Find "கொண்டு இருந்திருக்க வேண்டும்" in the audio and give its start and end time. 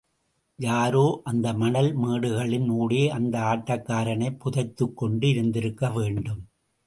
4.97-6.47